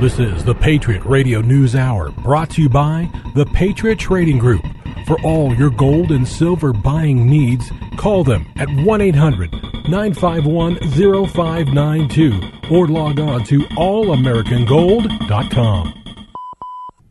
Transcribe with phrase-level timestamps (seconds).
[0.00, 4.60] This is the Patriot Radio News Hour, brought to you by the Patriot Trading Group.
[5.06, 9.50] For all your gold and silver buying needs, call them at 1 800
[9.88, 12.40] 951 0592
[12.70, 16.04] or log on to allamericangold.com.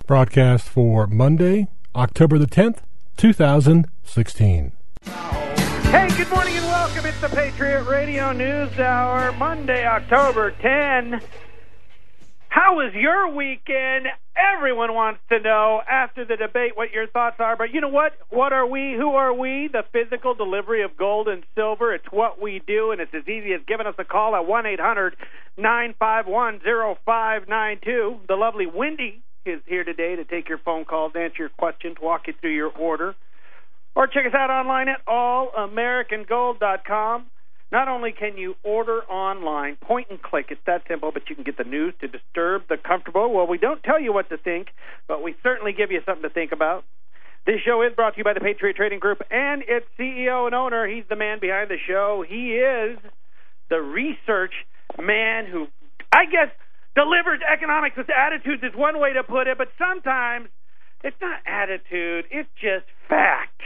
[0.05, 2.81] Broadcast for Monday, October the 10th,
[3.17, 4.73] 2016.
[5.05, 7.07] Hey, good morning and welcome.
[7.07, 11.19] It's the Patriot Radio News Hour, Monday, October 10.
[12.55, 14.07] How was your weekend?
[14.55, 17.57] Everyone wants to know after the debate what your thoughts are.
[17.57, 18.13] But you know what?
[18.29, 18.95] What are we?
[18.97, 19.67] Who are we?
[19.69, 21.93] The physical delivery of gold and silver.
[21.93, 24.65] It's what we do, and it's as easy as giving us a call at 1
[24.67, 25.17] 800
[25.57, 28.19] 951 0592.
[28.29, 32.27] The lovely Wendy is here today to take your phone calls, answer your questions, walk
[32.27, 33.15] you through your order.
[33.97, 37.25] Or check us out online at allamericangold.com.
[37.71, 41.43] Not only can you order online, point and click, it's that simple, but you can
[41.43, 43.33] get the news to disturb the comfortable.
[43.33, 44.67] Well, we don't tell you what to think,
[45.07, 46.85] but we certainly give you something to think about.
[47.45, 50.55] This show is brought to you by the Patriot Trading Group and its CEO and
[50.55, 50.87] owner.
[50.87, 52.23] He's the man behind the show.
[52.27, 52.97] He is
[53.69, 54.53] the research
[55.01, 55.67] man who,
[56.11, 56.49] I guess,
[56.95, 60.47] delivers economics with attitudes is one way to put it, but sometimes
[61.03, 63.61] it's not attitude, it's just fact.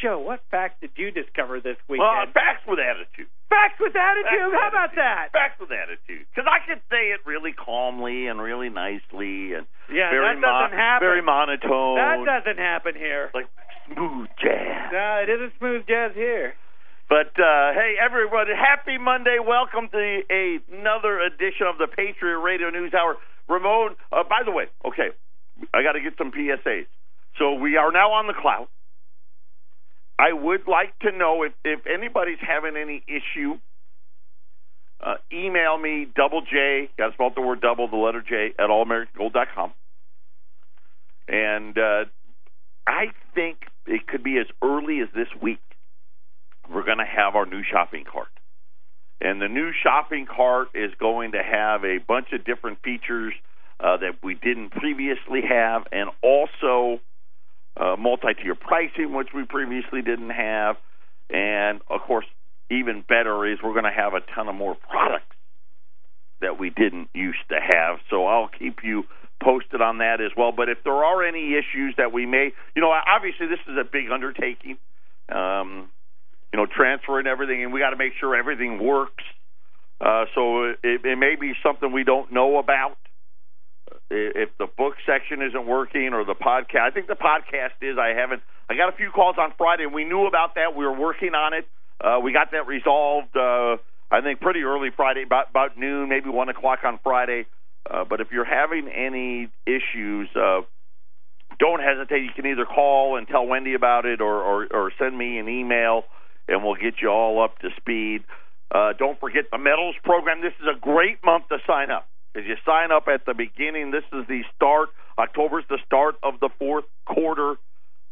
[0.00, 2.06] Joe, what fact did you discover this weekend?
[2.06, 3.26] Well, facts with attitude.
[3.50, 4.30] Facts with attitude.
[4.30, 4.98] Facts How about attitude.
[5.02, 5.26] that?
[5.32, 6.26] Facts with attitude.
[6.30, 10.70] Because I can say it really calmly and really nicely and Yeah, very that doesn't
[10.70, 11.02] mon- happen.
[11.06, 11.96] very monotone.
[11.98, 13.30] That doesn't happen here.
[13.34, 13.46] like
[13.90, 14.92] smooth jazz.
[14.92, 16.54] No, it isn't smooth jazz here.
[17.08, 19.38] But uh, hey, everybody, happy Monday!
[19.40, 19.98] Welcome to
[20.30, 23.16] a, another edition of the Patriot Radio News Hour.
[23.48, 25.08] Ramon, uh, by the way, okay,
[25.72, 26.84] I got to get some PSAs.
[27.38, 28.68] So we are now on the cloud.
[30.18, 33.58] I would like to know if, if anybody's having any issue.
[35.00, 38.68] Uh, email me double J, got to spell the word double, the letter J at
[38.68, 39.72] allamericangold.com.
[41.28, 42.04] And uh,
[42.86, 45.60] I think it could be as early as this week
[46.68, 48.28] we're going to have our new shopping cart.
[49.20, 53.34] And the new shopping cart is going to have a bunch of different features
[53.80, 57.00] uh, that we didn't previously have, and also
[57.78, 60.76] uh, multi-tier pricing, which we previously didn't have,
[61.30, 62.26] and of course,
[62.70, 65.36] even better is we're going to have a ton of more products
[66.40, 67.98] that we didn't used to have.
[68.10, 69.04] So I'll keep you
[69.42, 70.52] posted on that as well.
[70.52, 73.84] But if there are any issues that we may, you know, obviously this is a
[73.84, 74.78] big undertaking.
[75.28, 75.90] Um,
[76.52, 79.24] you know, transferring everything, and we got to make sure everything works.
[80.00, 82.96] Uh, so it, it may be something we don't know about.
[84.10, 87.98] If the book section isn't working or the podcast, I think the podcast is.
[87.98, 88.42] I haven't.
[88.68, 90.76] I got a few calls on Friday, and we knew about that.
[90.76, 91.66] We were working on it.
[92.00, 93.36] Uh, we got that resolved.
[93.36, 93.76] Uh,
[94.10, 97.46] I think pretty early Friday, about about noon, maybe one o'clock on Friday.
[97.88, 100.60] Uh, but if you're having any issues, uh,
[101.58, 102.22] don't hesitate.
[102.22, 105.48] You can either call and tell Wendy about it, or or, or send me an
[105.48, 106.04] email,
[106.46, 108.24] and we'll get you all up to speed.
[108.70, 110.42] Uh, don't forget the metals program.
[110.42, 112.06] This is a great month to sign up.
[112.38, 114.90] If you sign up at the beginning, this is the start.
[115.18, 117.56] October's the start of the fourth quarter.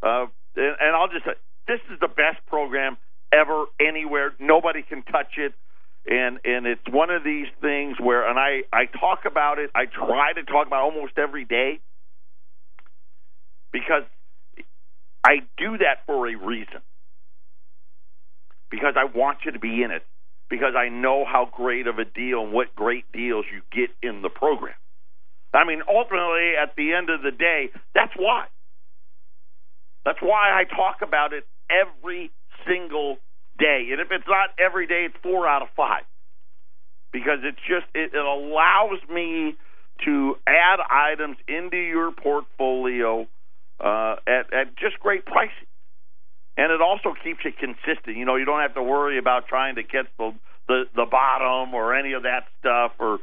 [0.02, 0.26] Uh,
[0.56, 1.34] and, and I'll just say,
[1.68, 2.96] this is the best program
[3.32, 4.32] ever anywhere.
[4.40, 5.54] Nobody can touch it.
[6.08, 9.70] And and it's one of these things where, and I I talk about it.
[9.74, 11.78] I try to talk about almost every day
[13.72, 14.02] because
[15.24, 16.80] I do that for a reason.
[18.70, 20.02] Because I want you to be in it
[20.48, 24.22] because I know how great of a deal and what great deals you get in
[24.22, 24.74] the program.
[25.52, 28.46] I mean, ultimately, at the end of the day, that's why.
[30.04, 32.30] That's why I talk about it every
[32.66, 33.16] single
[33.58, 33.88] day.
[33.90, 36.04] And if it's not every day, it's four out of five.
[37.12, 39.56] Because it's just, it, it allows me
[40.04, 43.26] to add items into your portfolio
[43.80, 45.65] uh, at, at just great pricing
[46.56, 48.16] and it also keeps you consistent.
[48.16, 50.32] You know, you don't have to worry about trying to catch the
[50.68, 53.18] the, the bottom or any of that stuff, or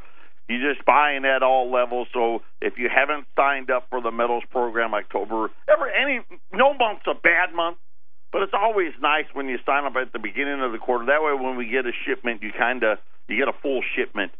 [0.47, 2.07] you're just buying at all levels.
[2.13, 6.21] So if you haven't signed up for the metals program, October, ever any
[6.51, 7.77] no month's a bad month,
[8.31, 11.05] but it's always nice when you sign up at the beginning of the quarter.
[11.05, 12.97] That way, when we get a shipment, you kind of
[13.27, 14.31] you get a full shipment.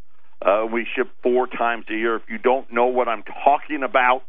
[0.44, 2.16] Uh, we ship four times a year.
[2.16, 4.24] If you don't know what I'm talking about,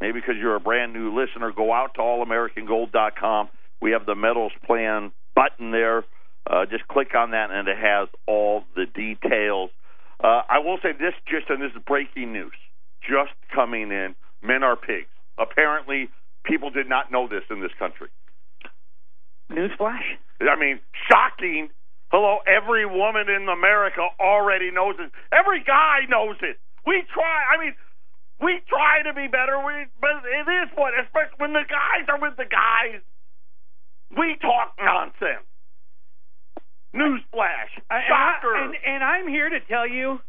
[0.00, 3.48] maybe because you're a brand new listener, go out to allamericangold.com.
[3.84, 6.04] We have the metals plan button there.
[6.48, 9.68] Uh, just click on that, and it has all the details.
[10.18, 12.56] Uh, I will say this, just and this is breaking news,
[13.02, 14.14] just coming in.
[14.42, 15.12] Men are pigs.
[15.36, 16.08] Apparently,
[16.44, 18.08] people did not know this in this country.
[19.52, 20.16] Newsflash.
[20.40, 21.68] I mean, shocking.
[22.08, 25.12] Hello, every woman in America already knows it.
[25.30, 26.56] Every guy knows it.
[26.86, 27.52] We try.
[27.52, 27.74] I mean,
[28.40, 29.60] we try to be better.
[29.60, 33.04] We, but it is what, especially when the guys are with the guys.
[34.16, 35.46] We talk nonsense.
[36.94, 37.70] Newsflash.
[38.08, 38.54] Shocker.
[38.54, 40.20] And, and, and I'm here to tell you,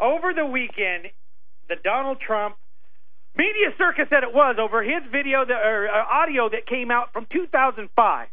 [0.00, 1.06] over the weekend,
[1.68, 2.56] the Donald Trump
[3.36, 7.12] media circus that it was over his video that, or uh, audio that came out
[7.12, 8.28] from 2005.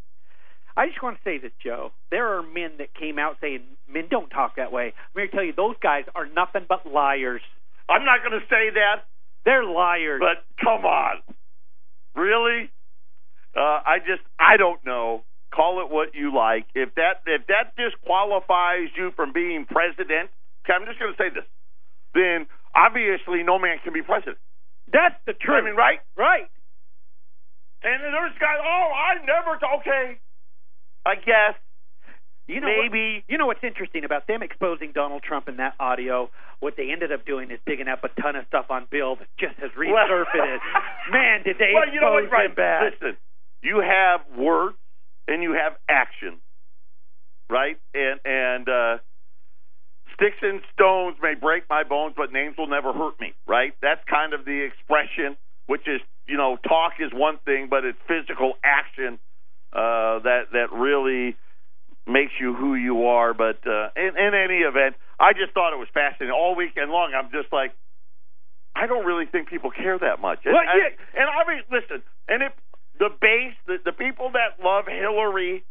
[0.76, 1.92] I just want to say this, Joe.
[2.12, 3.62] There are men that came out saying,
[3.92, 6.86] "Men don't talk that way." I'm here to tell you, those guys are nothing but
[6.86, 7.42] liars.
[7.90, 9.06] I'm not going to say that,
[9.46, 10.22] They're liars.
[10.22, 11.22] but come on,
[12.16, 12.70] really?
[13.56, 15.24] Uh, I just, I don't know.
[15.54, 16.68] Call it what you like.
[16.76, 20.32] If that, if that disqualifies you from being president,
[20.64, 21.48] okay, I'm just going to say this.
[22.14, 24.38] Then obviously, no man can be president.
[24.92, 25.64] That's the truth.
[25.64, 26.00] I mean, right?
[26.16, 26.48] right.
[27.84, 28.58] And there's guys.
[28.64, 29.60] Oh, I never.
[29.80, 30.18] Okay,
[31.06, 31.56] I guess
[32.48, 33.22] You know maybe.
[33.22, 36.30] What, you know what's interesting about them exposing Donald Trump in that audio?
[36.60, 39.28] What they ended up doing is digging up a ton of stuff on Bill that
[39.38, 40.66] just has resurfaced.
[41.12, 42.32] Man, did they well, you know expose what?
[42.32, 42.50] Right.
[42.50, 42.82] him bad?
[42.92, 43.18] Listen,
[43.68, 44.78] you have words
[45.28, 46.40] and you have action,
[47.50, 47.78] right?
[47.94, 48.98] And and uh,
[50.16, 53.74] sticks and stones may break my bones, but names will never hurt me, right?
[53.82, 55.38] That's kind of the expression,
[55.68, 59.20] which is you know, talk is one thing, but it's physical action
[59.74, 61.36] uh, that that really
[62.06, 63.34] makes you who you are.
[63.34, 67.14] But uh, in, in any event, I just thought it was fascinating all weekend long.
[67.16, 67.72] I'm just like.
[68.78, 70.46] I don't really think people care that much.
[70.46, 70.94] And, Well, yeah.
[71.18, 72.54] and I mean, listen, and if
[73.00, 75.64] the base, the, the people that love Hillary,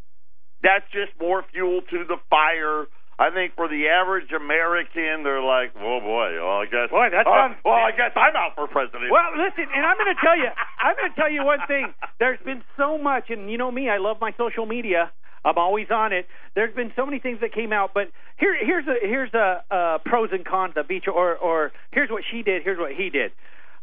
[0.62, 2.87] that's just more fuel to the fire.
[3.19, 7.26] I think for the average American, they're like, "Oh boy, well I guess, Boy, that
[7.26, 10.37] uh, well I guess I'm out for president." Well, listen, and I'm going to tell
[10.37, 11.94] you, I'm going to tell you one thing.
[12.20, 15.11] There's been so much, and you know me, I love my social media.
[15.46, 16.26] I'm always on it.
[16.55, 19.99] There's been so many things that came out, but here, here's a here's a, uh
[20.05, 23.32] pros and cons of each, or or here's what she did, here's what he did.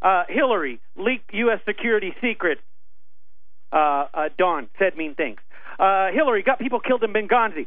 [0.04, 1.60] Uh, Hillary leaked U.S.
[1.66, 2.60] security secret.
[3.74, 5.40] Uh, uh, Don said mean things.
[5.80, 7.66] Uh, Hillary got people killed in Benghazi.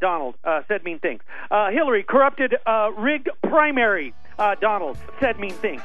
[0.00, 0.34] Donald
[0.66, 1.22] said mean things.
[1.50, 2.54] Hillary corrupted
[2.96, 4.12] rigged primary.
[4.60, 5.80] Donald said mean things.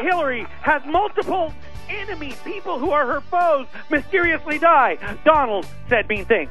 [0.00, 1.54] Hillary has multiple
[1.88, 4.98] enemies, people who are her foes, mysteriously die.
[5.24, 6.50] Donald said mean things.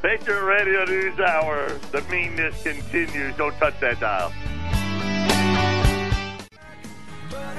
[0.00, 1.72] Patriot Radio News Hour.
[1.90, 3.36] The meanness continues.
[3.36, 4.32] Don't touch that dial.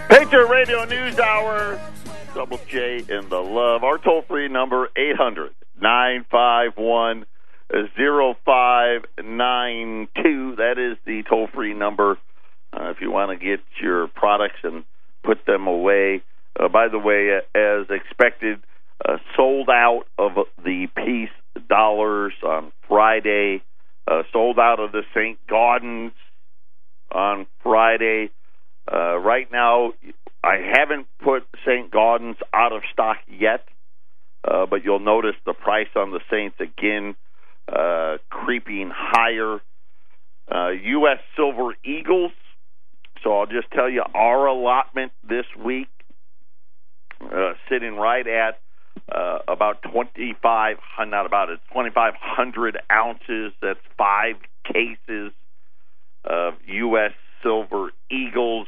[0.07, 1.79] Patriot Radio News Hour.
[2.37, 3.83] Double J in the love.
[3.83, 7.25] Our toll free number 800 951
[8.45, 10.55] 0592.
[10.57, 12.19] That is the toll free number
[12.71, 14.83] uh, if you want to get your products and
[15.23, 16.21] put them away.
[16.55, 18.59] Uh, by the way, uh, as expected,
[19.03, 20.33] uh, sold out of
[20.63, 21.31] the peace
[21.67, 23.63] dollars on Friday,
[24.07, 25.39] uh, sold out of the St.
[25.49, 26.11] Gaudens
[27.11, 28.29] on Friday.
[28.87, 29.93] Uh, right now,
[30.47, 31.91] I haven't put St.
[31.91, 33.65] Gaudens out of stock yet,
[34.49, 36.53] uh, but you'll notice the price on the St.
[36.57, 37.17] Gaudens
[37.67, 39.59] uh, creeping higher.
[40.49, 41.17] Uh, U.S.
[41.35, 42.31] Silver Eagles.
[43.21, 45.89] So I'll just tell you our allotment this week,
[47.21, 48.61] uh, sitting right at
[49.13, 50.77] uh, about 25,
[51.07, 53.51] not about it, 2,500 ounces.
[53.61, 55.33] That's five cases
[56.23, 57.11] of U.S.
[57.43, 58.67] Silver Eagles.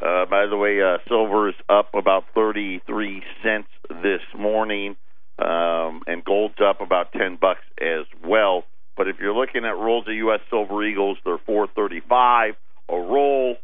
[0.00, 3.68] Uh, by the way, uh, silver is up about 33 cents
[4.02, 4.96] this morning,
[5.38, 8.64] um, and gold's up about 10 bucks as well.
[8.96, 10.40] But if you're looking at rolls of U.S.
[10.50, 12.54] Silver Eagles, they're 435
[12.88, 13.56] a roll.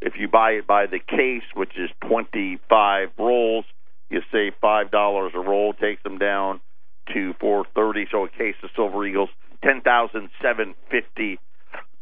[0.00, 3.64] If you buy it by the case, which is 25 rolls,
[4.10, 5.72] you save five dollars a roll.
[5.72, 6.60] Takes them down
[7.14, 8.06] to 430.
[8.10, 9.30] So a case of Silver Eagles,
[9.64, 11.38] 10,750,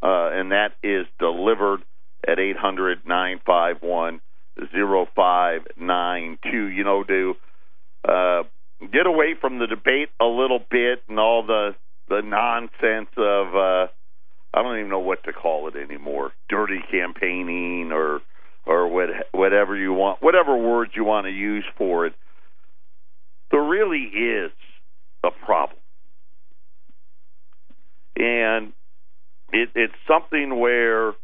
[0.02, 1.82] uh, and that is delivered
[2.26, 4.20] at 800 951
[4.56, 6.68] 0592.
[6.68, 7.34] You know, to
[8.08, 8.42] uh,
[8.92, 11.74] get away from the debate a little bit and all the
[12.08, 13.86] the nonsense of uh,
[14.52, 16.32] I don't even know what to call it anymore.
[16.48, 18.20] Dirty campaigning or
[18.66, 22.14] or what, whatever you want, whatever words you want to use for it.
[23.50, 24.52] There really is
[25.24, 25.78] a problem,
[28.16, 28.72] and
[29.52, 31.14] it, it's something where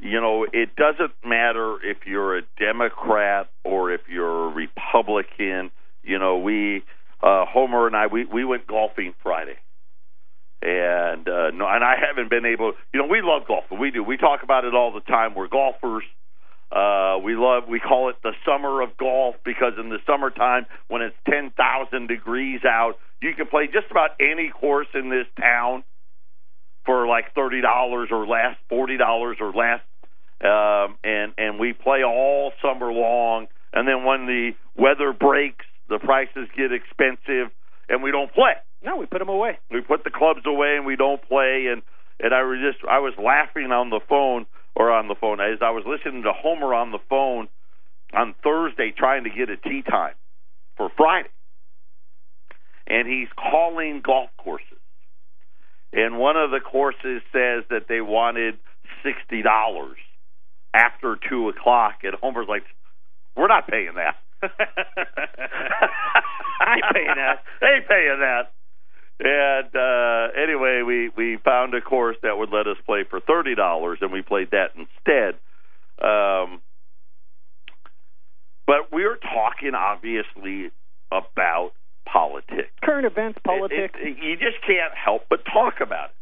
[0.00, 5.70] you know it doesn't matter if you're a Democrat or if you're a Republican.
[6.02, 6.82] You know, we
[7.22, 9.56] uh, Homer and I we we went golfing Friday
[10.62, 12.72] and uh, no, and I haven't been able.
[12.92, 13.64] You know, we love golf.
[13.70, 14.02] We do.
[14.02, 15.34] We talk about it all the time.
[15.34, 16.02] We're golfers.
[16.70, 17.64] Uh, we love.
[17.68, 22.08] We call it the summer of golf because in the summertime, when it's ten thousand
[22.08, 25.84] degrees out, you can play just about any course in this town
[26.84, 29.80] for like thirty dollars or less, forty dollars or less.
[30.42, 33.46] Um, and and we play all summer long.
[33.72, 37.52] And then when the weather breaks, the prices get expensive,
[37.88, 38.54] and we don't play.
[38.82, 39.58] No, we put them away.
[39.70, 41.66] We put the clubs away, and we don't play.
[41.70, 41.82] And
[42.20, 45.58] and I was just I was laughing on the phone or on the phone as
[45.60, 47.48] I was listening to Homer on the phone
[48.14, 50.14] on Thursday trying to get a tee time
[50.76, 51.28] for Friday.
[52.86, 54.64] And he's calling golf courses.
[55.92, 58.58] And one of the courses says that they wanted
[59.02, 59.98] sixty dollars
[60.74, 62.64] after two o'clock and Homer's like,
[63.36, 64.16] We're not paying that.
[66.60, 67.42] I ain't paying that.
[67.62, 68.52] ain't paying that.
[69.20, 73.54] And uh anyway, we we found a course that would let us play for thirty
[73.56, 75.34] dollars, and we played that instead.
[76.00, 76.60] Um,
[78.66, 80.70] but we're talking obviously
[81.10, 81.72] about
[82.06, 82.70] politics.
[82.82, 83.94] Current events, politics.
[83.98, 86.14] It, it, you just can't help but talk about it.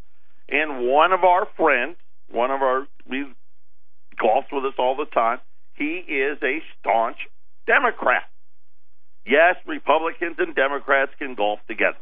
[0.56, 1.96] And one of our friends,
[2.30, 3.26] one of our we
[4.22, 5.38] golfs with us all the time.
[5.74, 7.16] He is a staunch
[7.66, 8.24] Democrat.
[9.26, 11.98] Yes, Republicans and Democrats can golf together.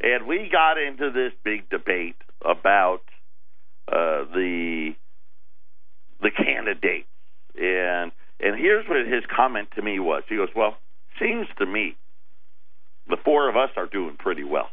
[0.00, 3.02] And we got into this big debate about
[3.88, 4.94] uh, the
[6.20, 7.08] the candidates,
[7.54, 10.22] and and here's what his comment to me was.
[10.28, 10.76] He goes, "Well,
[11.20, 11.96] seems to me
[13.08, 14.68] the four of us are doing pretty well."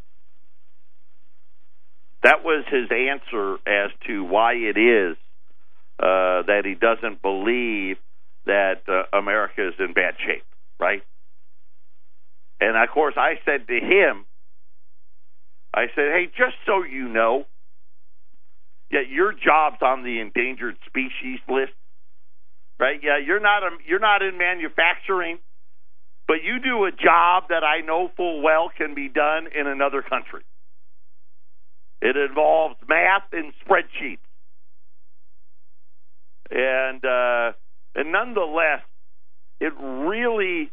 [2.23, 5.17] That was his answer as to why it is
[5.99, 7.97] uh, that he doesn't believe
[8.45, 10.45] that uh, America is in bad shape,
[10.79, 11.03] right?
[12.59, 14.25] And of course, I said to him,
[15.73, 17.45] I said, "Hey, just so you know,
[18.91, 21.73] yeah, your job's on the endangered species list,
[22.79, 22.99] right?
[23.03, 25.39] Yeah, you're not a, you're not in manufacturing,
[26.27, 30.01] but you do a job that I know full well can be done in another
[30.01, 30.43] country.
[32.01, 34.24] It involves math and spreadsheets,
[36.51, 37.53] and uh,
[37.95, 38.81] and nonetheless,
[39.59, 40.71] it really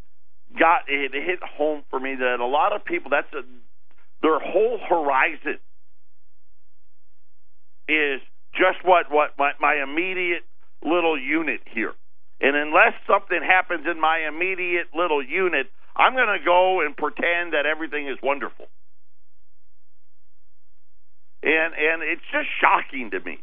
[0.58, 3.42] got it hit home for me that a lot of people that's a
[4.22, 5.58] their whole horizon
[7.88, 8.20] is
[8.54, 10.42] just what what my, my immediate
[10.84, 11.92] little unit here.
[12.40, 17.54] And unless something happens in my immediate little unit, I'm going to go and pretend
[17.54, 18.66] that everything is wonderful.
[21.42, 23.38] And and it's just shocking to me.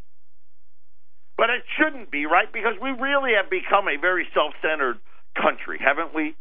[1.40, 2.52] But it shouldn't be, right?
[2.52, 5.00] Because we really have become a very self-centered
[5.32, 6.36] country, haven't we?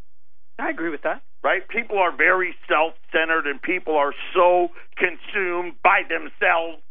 [0.60, 1.24] I agree with that.
[1.39, 1.63] Right?
[1.72, 6.84] People are very self-centered and people are so consumed by themselves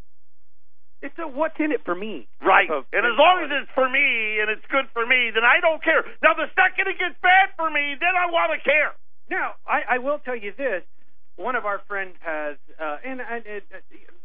[0.98, 2.26] it's a what's in it for me.
[2.42, 2.66] Right.
[2.66, 5.78] And as long as it's for me and it's good for me, then I don't
[5.78, 6.02] care.
[6.26, 8.98] Now, the second it gets bad for me, then I want to care.
[9.30, 10.82] Now, I, I will tell you this.
[11.38, 13.64] One of our friends has, uh, and, and it,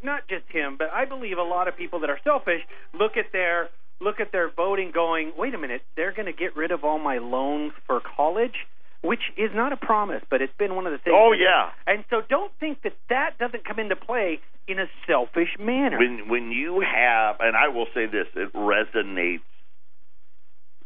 [0.03, 2.61] not just him, but I believe a lot of people that are selfish
[2.93, 3.69] look at their
[4.01, 6.99] look at their voting, going, "Wait a minute, they're going to get rid of all
[6.99, 8.55] my loans for college."
[9.03, 11.13] which is not a promise, but it's been one of the things.
[11.15, 11.71] Oh yeah.
[11.85, 15.99] And so don't think that that doesn't come into play in a selfish manner.
[15.99, 19.41] When when you have, and I will say this, it resonates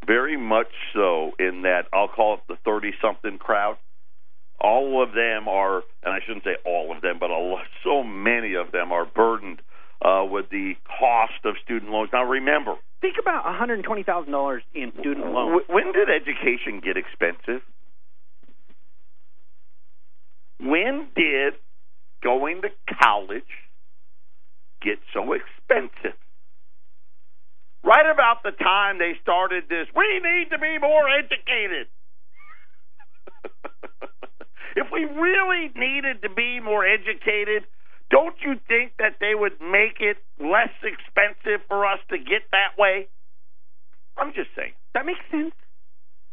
[0.04, 3.76] very much so in that I'll call it the thirty something crowd.
[4.60, 8.02] All of them are, and I shouldn't say all of them, but a lot, so
[8.02, 9.62] many of them are burdened
[10.02, 12.10] uh, with the cost of student loans.
[12.12, 15.62] Now remember, think about one hundred twenty thousand dollars in student loans.
[15.68, 17.62] When did education get expensive?
[20.60, 21.54] When did
[22.22, 22.68] going to
[23.00, 23.42] college
[24.82, 26.18] get so expensive?
[27.84, 31.86] Right about the time they started this, we need to be more educated.
[34.78, 37.66] if we really needed to be more educated,
[38.10, 42.78] don't you think that they would make it less expensive for us to get that
[42.78, 43.08] way?
[44.16, 44.72] I'm just saying.
[44.94, 45.54] That makes sense.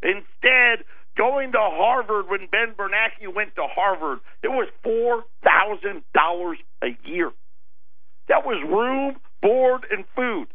[0.01, 0.85] Instead,
[1.17, 6.89] Going to Harvard when Ben Bernanke went to Harvard, it was four thousand dollars a
[7.05, 7.31] year.
[8.27, 10.47] That was room, board, and food.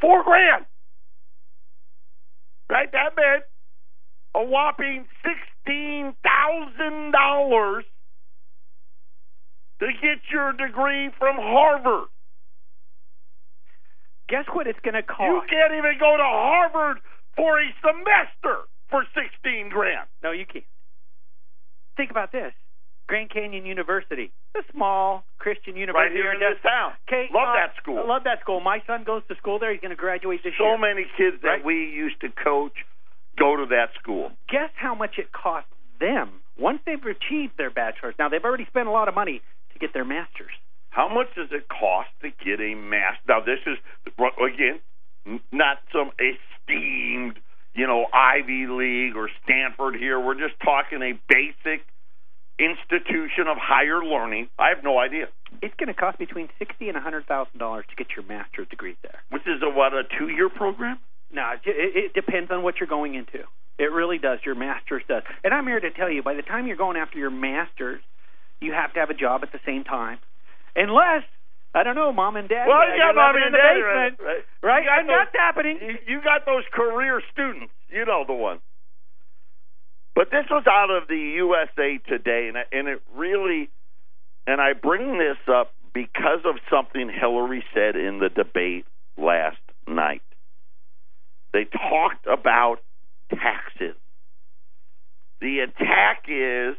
[0.00, 0.66] Four grand.
[2.70, 2.90] Right?
[2.92, 3.42] That meant
[4.36, 5.06] a whopping
[5.64, 7.84] sixteen thousand dollars
[9.80, 12.08] to get your degree from Harvard.
[14.28, 15.20] Guess what it's going to cost?
[15.20, 16.98] You can't even go to Harvard
[17.36, 20.08] for a semester for sixteen grand.
[20.22, 20.64] No, you can't.
[21.96, 22.52] Think about this.
[23.06, 26.92] Grand Canyon University, a small Christian university right here in this town.
[27.06, 28.00] Okay, love uh, that school.
[28.02, 28.60] I Love that school.
[28.60, 29.70] My son goes to school there.
[29.72, 30.76] He's going to graduate this so year.
[30.76, 31.64] So many kids that right?
[31.64, 32.72] we used to coach
[33.38, 34.30] go to that school.
[34.48, 38.14] Guess how much it costs them once they've achieved their bachelor's.
[38.18, 40.52] Now they've already spent a lot of money to get their master's.
[40.90, 43.22] How much does it cost to get a master?
[43.28, 43.78] Now this is
[44.16, 44.80] again
[45.52, 47.38] Not some esteemed,
[47.74, 50.20] you know, Ivy League or Stanford here.
[50.20, 51.84] We're just talking a basic
[52.58, 54.48] institution of higher learning.
[54.58, 55.26] I have no idea.
[55.62, 58.68] It's going to cost between sixty and a hundred thousand dollars to get your master's
[58.68, 59.22] degree there.
[59.30, 60.98] Which is a what a two year program?
[61.32, 63.44] No, it, it depends on what you're going into.
[63.78, 64.38] It really does.
[64.46, 65.22] Your master's does.
[65.42, 68.00] And I'm here to tell you, by the time you're going after your master's,
[68.60, 70.18] you have to have a job at the same time,
[70.76, 71.24] unless
[71.74, 72.66] I don't know, mom and dad.
[72.68, 74.44] Well, uh, yeah, you're mom living and dad, basement, right, right.
[74.62, 74.82] right?
[74.84, 75.78] You got And that's happening.
[75.82, 77.72] You- You got those career students.
[77.90, 78.60] You know the one.
[80.14, 83.68] But this was out of the USA Today, and and it really,
[84.46, 88.86] and I bring this up because of something Hillary said in the debate
[89.18, 90.22] last night.
[91.54, 92.78] They talked about
[93.30, 93.94] taxes.
[95.40, 96.74] The attack is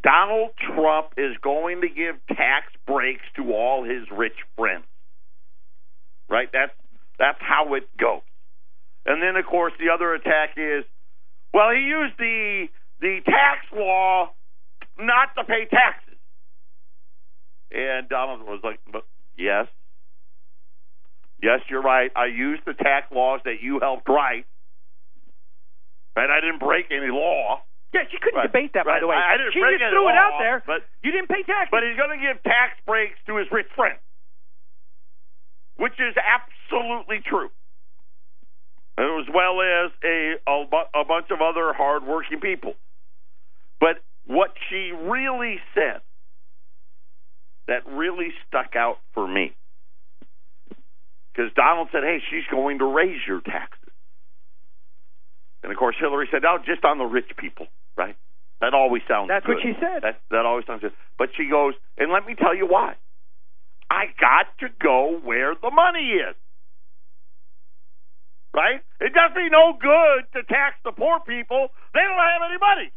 [0.00, 4.84] Donald Trump is going to give tax breaks to all his rich friends.
[6.30, 6.48] Right?
[6.52, 6.72] That's
[7.18, 8.22] that's how it goes.
[9.04, 10.84] And then of course the other attack is
[11.52, 12.68] well he used the
[13.00, 14.30] the tax law
[15.00, 16.14] not to pay taxes.
[17.72, 18.78] And Donald was like,
[19.36, 19.66] yes.
[21.42, 22.10] Yes, you're right.
[22.14, 24.46] I used the tax laws that you helped write.
[26.16, 26.30] Right?
[26.30, 27.62] I didn't break any law.
[27.92, 29.16] Yeah, she couldn't Right, debate that, by the way.
[29.16, 30.62] I- I she just threw it out there.
[30.64, 31.68] but- you didn't pay taxes.
[31.70, 34.00] But he's going to give tax breaks to his rich friends,
[35.76, 37.50] which is absolutely true,
[38.96, 42.74] as well as a, a, a bunch of other hardworking people.
[43.80, 46.00] But what she really said
[47.66, 49.54] that really stuck out for me,
[51.32, 53.82] because Donald said, hey, she's going to raise your taxes.
[55.62, 58.16] And of course, Hillary said, "No, just on the rich people." Right?
[58.60, 59.28] That always sounds.
[59.28, 59.34] Good.
[59.34, 60.02] That's what she said.
[60.02, 60.92] That that always sounds good.
[61.18, 62.96] But she goes, and let me tell you why.
[63.90, 66.34] I got to go where the money is.
[68.54, 68.80] Right?
[69.00, 71.68] It does me no good to tax the poor people.
[71.94, 72.92] They don't have any money.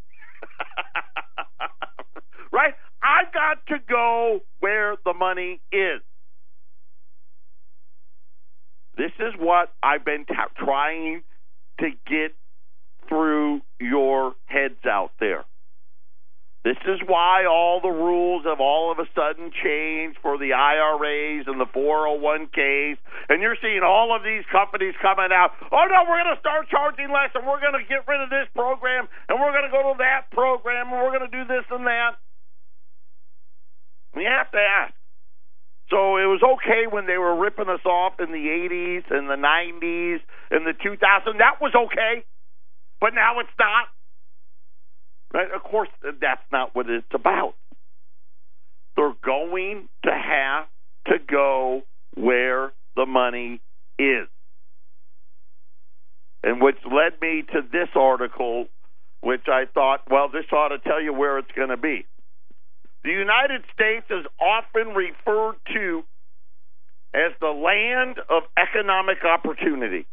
[2.52, 2.74] right?
[3.02, 6.02] I've got to go where the money is.
[8.97, 10.25] This is what I've been
[10.58, 11.23] trying
[11.79, 12.31] to get
[13.10, 15.43] through your heads out there.
[16.65, 21.45] This is why all the rules have all of a sudden changed for the IRAs
[21.45, 22.97] and the 401ks.
[23.29, 26.65] And you're seeing all of these companies coming out, oh no, we're going to start
[26.73, 29.75] charging less and we're going to get rid of this program and we're going to
[29.75, 32.17] go to that program and we're going to do this and that.
[34.17, 34.97] We have to ask.
[35.89, 39.36] So it was okay when they were ripping us off in the 80s and the
[39.36, 40.19] 90s
[40.50, 41.38] and the 2000s.
[41.38, 42.26] That was okay.
[43.00, 43.88] But now it's not.
[45.34, 45.52] Right?
[45.54, 47.54] Of course, that's not what it's about.
[48.95, 50.65] They're going to have
[51.08, 51.84] to go
[52.15, 53.62] where the money
[54.00, 54.28] is.
[56.43, 58.67] And which led me to this article,
[59.21, 62.06] which I thought, well, this ought to tell you where it's going to be.
[63.06, 66.04] The United States is often referred to
[67.13, 70.08] as the land of economic opportunity.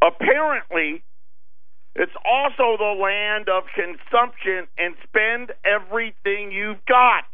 [0.00, 1.02] Apparently,
[1.96, 7.24] it's also the land of consumption and spend everything you've got.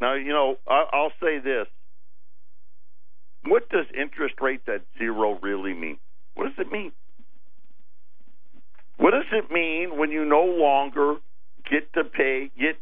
[0.00, 1.66] Now, you know, I'll say this.
[3.44, 5.98] What does interest rates at zero really mean?
[6.36, 6.92] What does it mean?
[8.96, 11.16] What does it mean when you no longer
[11.70, 12.76] get to pay, get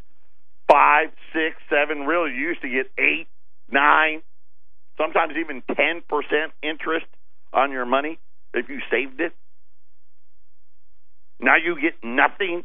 [0.69, 3.27] five, six, seven, really, you used to get eight,
[3.71, 4.23] nine,
[4.99, 6.03] sometimes even 10%
[6.63, 7.07] interest
[7.53, 8.19] on your money
[8.55, 9.33] if you saved it?
[11.41, 12.65] Now you get nothing,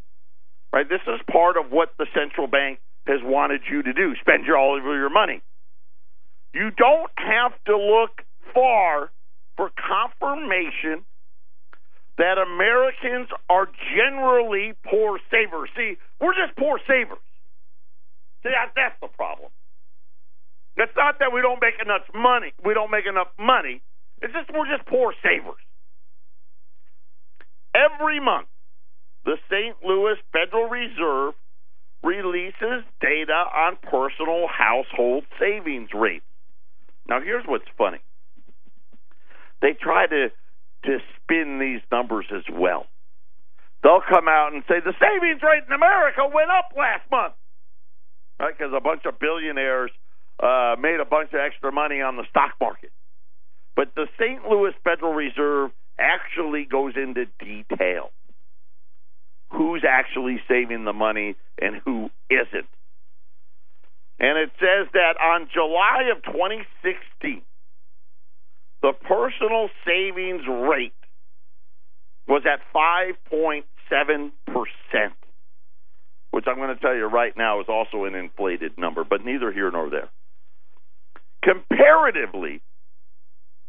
[0.72, 0.88] right?
[0.88, 4.58] This is part of what the central bank has wanted you to do spend your,
[4.58, 5.42] all of your money.
[6.54, 8.22] You don't have to look
[8.54, 9.12] far
[9.56, 11.04] for confirmation
[12.18, 15.70] that Americans are generally poor savers.
[15.76, 17.20] See, we're just poor savers.
[18.44, 19.50] See, that, that's the problem.
[20.78, 22.54] It's not that we don't make enough money.
[22.64, 23.82] We don't make enough money.
[24.22, 25.62] It's just we're just poor savers.
[27.74, 28.48] Every month,
[29.26, 29.76] the St.
[29.84, 31.34] Louis Federal Reserve
[32.04, 36.26] releases data on personal household savings rates.
[37.10, 38.00] Now, here's what's funny.
[39.62, 40.30] They try to
[40.86, 42.86] to spin these numbers as well.
[43.84, 47.34] They'll come out and say the savings rate in America went up last month,
[48.40, 48.58] right?
[48.58, 49.92] Because a bunch of billionaires
[50.42, 52.92] uh, made a bunch of extra money on the stock market.
[53.76, 54.46] But the St.
[54.50, 58.12] Louis Federal Reserve actually goes into detail
[59.50, 62.68] who's actually saving the money and who isn't.
[64.20, 67.42] And it says that on July of 2016,
[68.82, 70.94] the personal savings rate
[72.28, 74.32] was at 5.7%,
[76.38, 79.52] which I'm going to tell you right now is also an inflated number, but neither
[79.52, 80.08] here nor there.
[81.44, 82.62] Comparatively,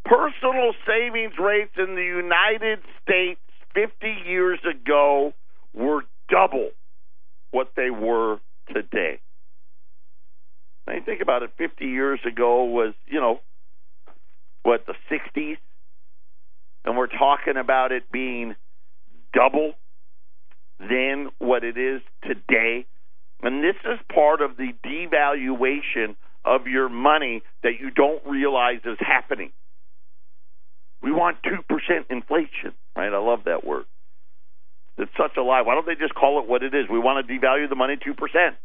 [0.04, 3.40] personal savings rates in the United States
[3.72, 5.33] 50 years ago
[5.72, 6.68] were double
[7.52, 8.37] what they were
[8.70, 9.18] today.
[10.87, 13.40] Now you think about it, 50 years ago was, you know,
[14.62, 15.57] what, the 60s?
[16.85, 18.57] And we're talking about it being
[19.33, 19.72] double
[20.78, 22.86] than what it is today.
[23.42, 28.98] And this is part of the devaluation of your money that you don't realize is
[29.00, 29.52] happening.
[31.02, 31.60] We want 2%
[32.10, 33.12] inflation, right?
[33.12, 33.84] I love that word.
[34.96, 35.62] It's such a lie.
[35.62, 36.86] Why don't they just call it what it is?
[36.90, 38.56] We want to devalue the money 2%.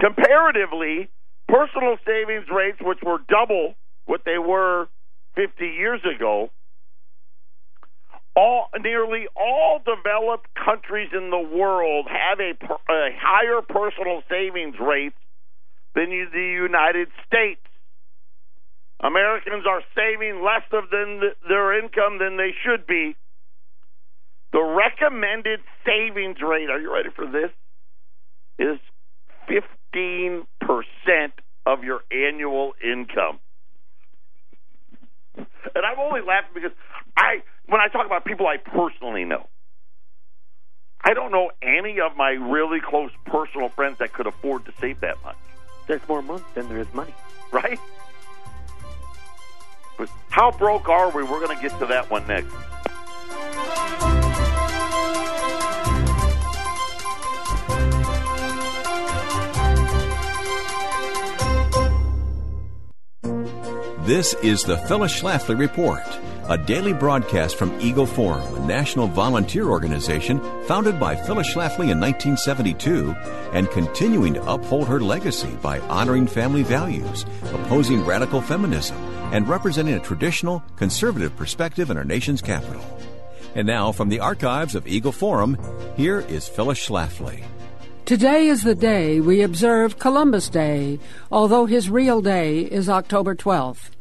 [0.00, 1.08] Comparatively,
[1.46, 3.74] personal savings rates, which were double
[4.06, 4.88] what they were
[5.36, 6.50] 50 years ago,
[8.34, 12.52] all nearly all developed countries in the world have a,
[12.92, 15.12] a higher personal savings rate
[15.94, 17.60] than the United States.
[19.02, 23.16] Americans are saving less of than their income than they should be.
[24.52, 27.50] The recommended savings rate, are you ready for this?
[28.58, 28.78] Is
[29.50, 30.44] 15%
[31.66, 33.40] of your annual income.
[35.36, 36.72] And I'm only laughing because
[37.16, 39.46] I when I talk about people I personally know,
[41.04, 45.00] I don't know any of my really close personal friends that could afford to save
[45.00, 45.36] that much.
[45.86, 47.14] There's more money than there is money.
[47.50, 47.78] Right?
[49.98, 51.22] But how broke are we?
[51.22, 52.54] We're going to get to that one next.
[64.04, 66.02] This is the Phyllis Schlafly Report,
[66.48, 72.00] a daily broadcast from Eagle Forum, a national volunteer organization founded by Phyllis Schlafly in
[72.00, 73.14] 1972
[73.52, 78.96] and continuing to uphold her legacy by honoring family values, opposing radical feminism,
[79.32, 82.82] and representing a traditional, conservative perspective in our nation's capital.
[83.54, 85.56] And now, from the archives of Eagle Forum,
[85.96, 87.44] here is Phyllis Schlafly.
[88.04, 90.98] Today is the day we observe Columbus Day,
[91.30, 93.91] although his real day is October 12th.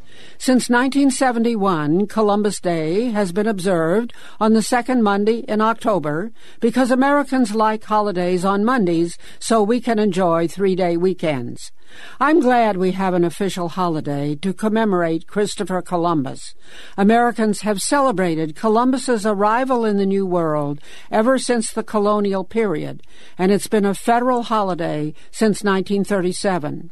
[0.42, 7.54] Since 1971, Columbus Day has been observed on the second Monday in October because Americans
[7.54, 11.72] like holidays on Mondays so we can enjoy three day weekends.
[12.20, 16.56] I'm glad we have an official holiday to commemorate Christopher Columbus.
[16.98, 23.04] Americans have celebrated Columbus's arrival in the New World ever since the colonial period,
[23.38, 26.90] and it's been a federal holiday since 1937.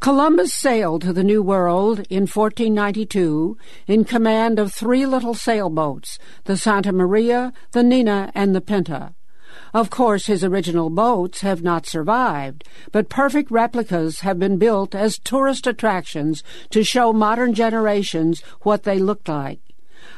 [0.00, 6.56] Columbus sailed to the New World in 1492 in command of three little sailboats, the
[6.56, 9.14] Santa Maria, the Nina, and the Pinta.
[9.72, 15.18] Of course, his original boats have not survived, but perfect replicas have been built as
[15.18, 19.63] tourist attractions to show modern generations what they looked like.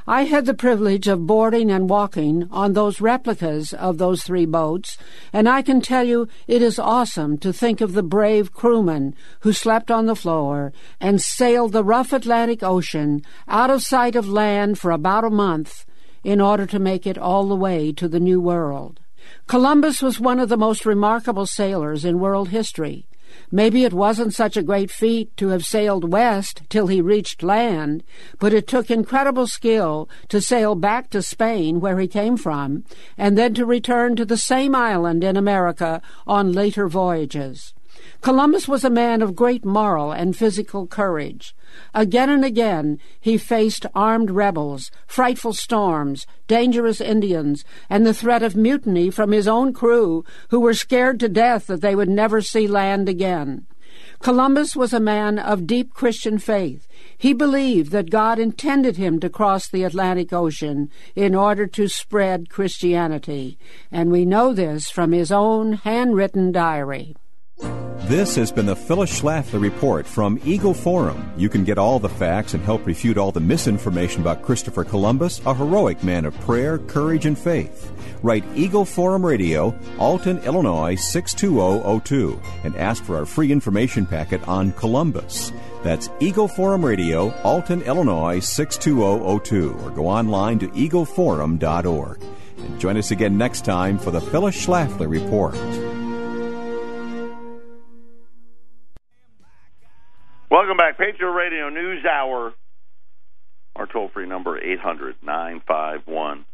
[0.08, 4.96] I had the privilege of boarding and walking on those replicas of those three boats,
[5.32, 9.52] and I can tell you it is awesome to think of the brave crewmen who
[9.52, 14.78] slept on the floor and sailed the rough Atlantic Ocean out of sight of land
[14.78, 15.84] for about a month
[16.22, 19.00] in order to make it all the way to the New World.
[19.48, 23.06] Columbus was one of the most remarkable sailors in world history.
[23.50, 28.02] Maybe it wasn't such a great feat to have sailed west till he reached land,
[28.38, 32.85] but it took incredible skill to sail back to Spain, where he came from,
[33.16, 37.72] and then to return to the same island in America on later voyages.
[38.20, 41.54] Columbus was a man of great moral and physical courage.
[41.94, 48.56] Again and again he faced armed rebels, frightful storms, dangerous Indians, and the threat of
[48.56, 52.66] mutiny from his own crew, who were scared to death that they would never see
[52.66, 53.66] land again.
[54.20, 56.88] Columbus was a man of deep Christian faith.
[57.16, 62.50] He believed that God intended him to cross the Atlantic Ocean in order to spread
[62.50, 63.59] Christianity,
[63.90, 67.14] and we know this from his own handwritten diary.
[67.58, 71.32] This has been the Phyllis Schlafly Report from Eagle Forum.
[71.36, 75.40] You can get all the facts and help refute all the misinformation about Christopher Columbus,
[75.44, 77.92] a heroic man of prayer, courage, and faith.
[78.22, 84.70] Write Eagle Forum Radio, Alton, Illinois 62002, and ask for our free information packet on
[84.72, 85.50] Columbus.
[85.82, 92.20] That's Eagle Forum Radio, Alton, Illinois 62002, or go online to eagleforum.org.
[92.58, 95.54] And join us again next time for the Phyllis Schlafly Report.
[100.48, 102.54] Welcome back, Patriot Radio News Hour.
[103.74, 106.44] Our toll free number eight hundred nine five one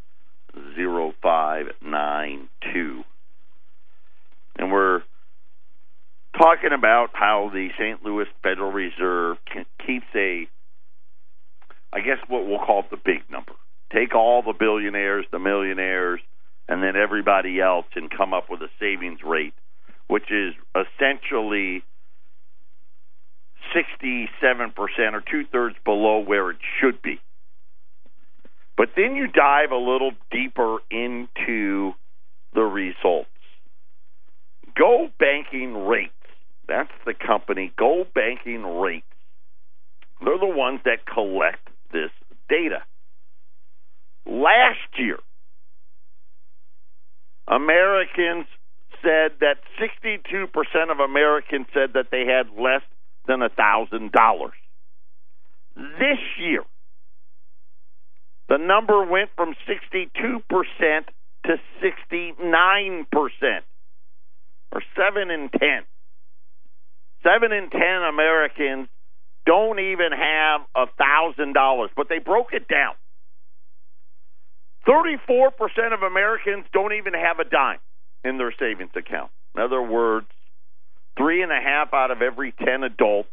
[0.75, 3.03] zero five nine two.
[4.57, 5.03] And we're
[6.39, 8.03] talking about how the St.
[8.03, 10.49] Louis Federal Reserve can, keeps a,
[11.93, 13.53] I guess what we'll call the big number.
[13.93, 16.21] Take all the billionaires, the millionaires,
[16.67, 19.53] and then everybody else and come up with a savings rate,
[20.09, 21.85] which is essentially
[23.75, 27.21] 67% or two thirds below where it should be.
[28.77, 31.93] But then you dive a little deeper into
[32.55, 33.29] the results.
[34.77, 36.13] Go Banking Rates,
[36.67, 39.07] that's the company, Go Banking Rates.
[40.25, 42.11] They're the ones that collect this
[42.49, 42.83] data.
[44.25, 45.19] Last year,
[47.49, 48.47] Americans
[49.03, 52.83] said that 62% of Americans said that they had less
[53.27, 54.55] than a thousand dollars.
[55.77, 56.63] This year,
[58.49, 60.11] the number went from 62%
[61.47, 63.63] to 69%,
[64.73, 65.61] or 7 in 10.
[67.23, 68.89] 7 in 10 Americans
[69.47, 72.95] don't even have a $1,000, but they broke it down.
[74.87, 77.79] 34% of Americans don't even have a dime
[78.25, 79.31] in their savings account.
[79.55, 80.27] In other words,
[81.17, 83.29] three and a half out of every 10 adults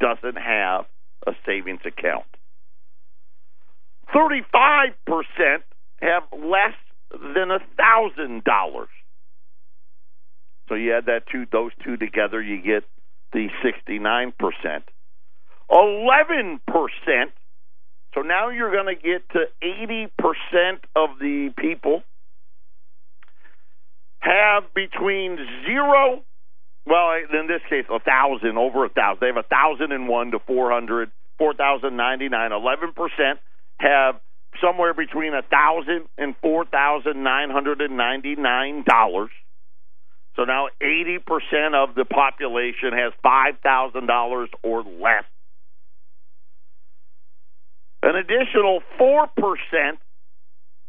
[0.00, 0.86] doesn't have
[1.26, 2.26] a savings account.
[4.14, 4.92] 35%
[6.00, 6.74] have less
[7.10, 8.88] than a thousand dollars.
[10.68, 12.84] So you add that two those two together, you get
[13.32, 14.82] the 69%.
[15.70, 16.58] 11%,
[18.14, 22.02] so now you're going to get to 80% of the people
[24.20, 26.22] have between zero
[26.86, 29.18] well, in this case, a thousand, over a thousand.
[29.20, 32.52] They have a thousand and one to four hundred, four thousand ninety nine.
[32.52, 33.40] Eleven percent
[33.78, 34.20] have
[34.62, 39.30] somewhere between a thousand and four thousand nine hundred and ninety nine dollars.
[40.36, 45.24] So now eighty percent of the population has five thousand dollars or less.
[48.02, 49.98] An additional four percent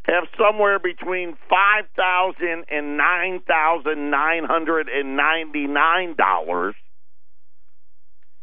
[0.08, 6.76] have somewhere between five thousand and nine thousand nine hundred and ninety nine dollars,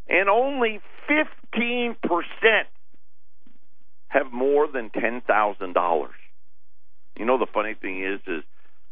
[0.08, 2.68] and only fifteen percent
[4.08, 6.14] have more than ten thousand dollars.
[7.18, 8.44] You know the funny thing is, is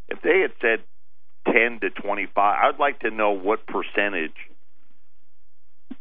[0.08, 0.84] if they had said
[1.52, 4.36] ten to twenty five, I'd like to know what percentage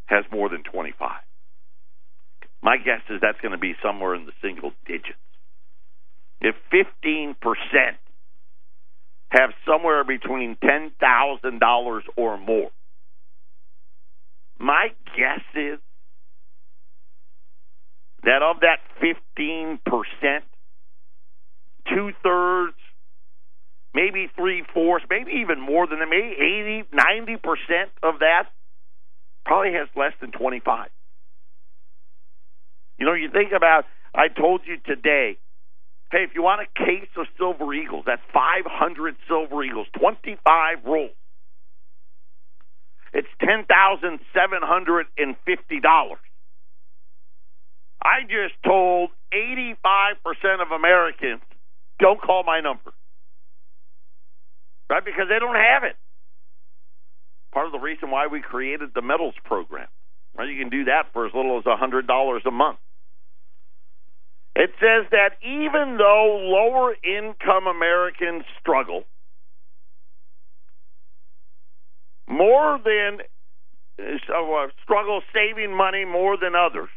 [0.06, 1.22] has more than twenty five.
[2.64, 5.18] My guess is that's going to be somewhere in the single digits
[6.42, 7.36] if 15%
[9.30, 12.72] have somewhere between $10,000 or more,
[14.60, 15.80] my guess is
[18.24, 19.80] that of that 15%,
[21.90, 22.76] two thirds,
[23.94, 28.44] maybe three fourths, maybe even more than that, maybe 80, 90% of that
[29.46, 30.90] probably has less than 25.
[33.00, 35.38] You know, you think about, I told you today,
[36.12, 41.12] Hey, if you want a case of Silver Eagles, that's 500 Silver Eagles, 25 rolls.
[43.14, 44.20] It's $10,750.
[48.04, 51.42] I just told 85% of Americans,
[52.00, 52.92] don't call my number.
[54.90, 55.06] Right?
[55.06, 55.96] Because they don't have it.
[57.54, 59.88] Part of the reason why we created the metals program.
[60.36, 60.50] Right?
[60.50, 62.80] You can do that for as little as $100 a month.
[64.56, 69.04] It says that even though lower income Americans struggle,
[72.28, 73.20] more than
[74.00, 76.90] uh, struggle saving money more than others,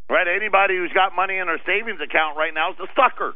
[0.10, 0.28] Right?
[0.28, 3.34] Anybody who's got money in their savings account right now is a sucker.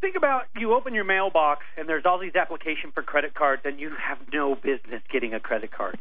[0.00, 3.78] Think about you open your mailbox and there's all these applications for credit cards, and
[3.78, 5.98] you have no business getting a credit card.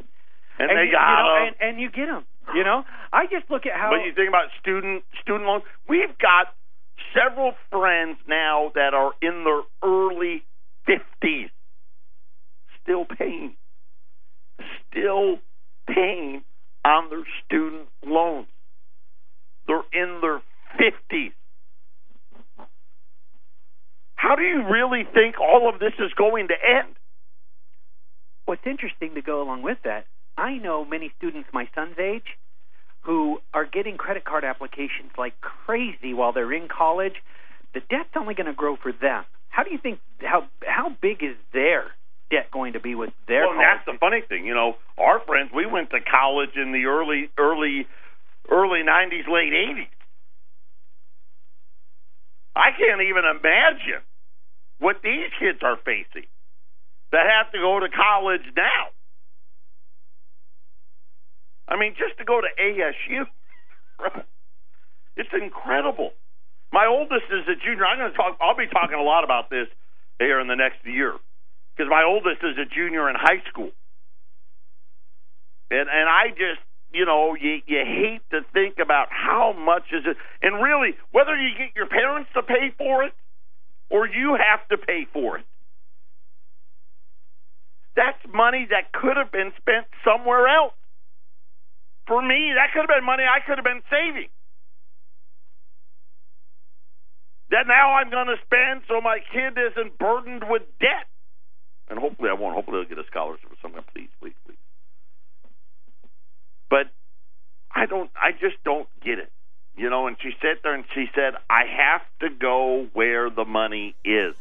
[0.57, 1.53] And, and they you, got you know, 'em.
[1.59, 2.25] and, and you get them.
[2.53, 3.91] You know, I just look at how.
[3.91, 5.63] But you think about student student loans.
[5.87, 6.53] We've got
[7.13, 10.43] several friends now that are in their early
[10.85, 11.49] fifties,
[12.83, 13.55] still paying,
[14.89, 15.37] still
[15.87, 16.43] paying
[16.83, 18.47] on their student loans.
[19.67, 20.41] They're in their
[20.77, 21.31] fifties.
[24.15, 26.95] How do you really think all of this is going to end?
[28.45, 30.05] What's interesting to go along with that,
[30.37, 32.37] I know many students my son's age
[33.01, 37.15] who are getting credit card applications like crazy while they're in college.
[37.73, 39.23] The debt's only going to grow for them.
[39.49, 41.91] How do you think how how big is their
[42.29, 44.45] debt going to be with their well, that's the funny thing.
[44.45, 47.87] You know, our friends, we went to college in the early, early,
[48.49, 49.91] early '90s, late '80s.
[52.55, 54.03] I can't even imagine
[54.79, 56.27] what these kids are facing
[57.11, 58.90] that have to go to college now.
[61.71, 63.23] I mean, just to go to ASU,
[65.15, 66.11] it's incredible.
[66.73, 67.85] My oldest is a junior.
[67.85, 68.37] I'm going to talk.
[68.41, 69.67] I'll be talking a lot about this
[70.19, 71.15] here in the next year
[71.75, 73.71] because my oldest is a junior in high school,
[75.71, 76.59] and and I just
[76.91, 81.35] you know you you hate to think about how much is it, and really whether
[81.35, 83.13] you get your parents to pay for it
[83.89, 85.45] or you have to pay for it.
[87.95, 90.73] That's money that could have been spent somewhere else.
[92.07, 94.29] For me, that could have been money I could have been saving.
[97.51, 101.07] That now I'm going to spend so my kid isn't burdened with debt.
[101.89, 102.55] And hopefully I won't.
[102.55, 103.83] Hopefully I'll get a scholarship or something.
[103.93, 104.57] Please, please, please.
[106.69, 106.87] But
[107.69, 108.09] I don't.
[108.15, 109.31] I just don't get it.
[109.75, 113.45] You know, and she sat there and she said, I have to go where the
[113.45, 114.35] money is.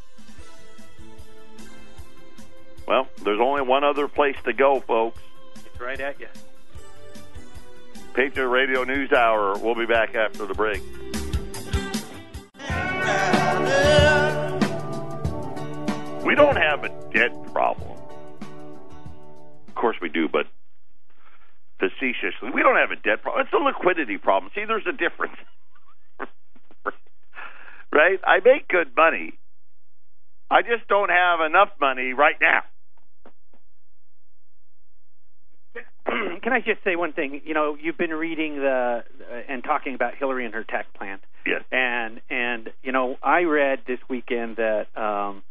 [2.87, 5.20] Well, there's only one other place to go, folks.
[5.55, 6.27] It's right at you.
[8.14, 9.59] Patriot Radio News Hour.
[9.59, 10.83] We'll be back after the break.
[16.25, 17.99] We don't have a debt problem.
[19.68, 20.46] Of course we do, but
[21.79, 23.44] facetiously, we don't have a debt problem.
[23.44, 24.53] It's a liquidity problem.
[24.55, 25.37] See, there's a difference.
[27.92, 28.20] right?
[28.25, 29.38] I make good money.
[30.51, 32.62] I just don't have enough money right now.
[36.42, 37.42] Can I just say one thing?
[37.44, 41.18] You know, you've been reading the uh, and talking about Hillary and her tech plan.
[41.46, 41.62] Yes.
[41.70, 45.42] And and you know, I read this weekend that um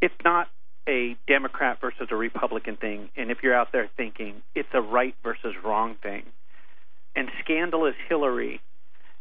[0.00, 0.48] it's not
[0.88, 5.14] a Democrat versus a Republican thing, and if you're out there thinking it's a right
[5.22, 6.22] versus wrong thing,
[7.14, 8.60] and scandalous Hillary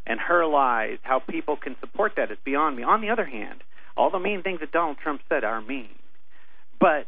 [0.06, 2.84] and her lies, how people can support that is beyond me.
[2.84, 3.62] On the other hand,
[3.98, 5.90] all the mean things that Donald Trump said are mean,
[6.80, 7.08] but